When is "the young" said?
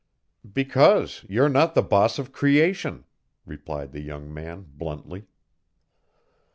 3.91-4.33